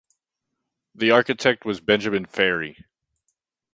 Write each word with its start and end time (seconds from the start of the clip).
The 0.95 1.11
architect 1.11 1.63
was 1.63 1.79
Benjamin 1.79 2.25
Ferrey. 2.25 2.75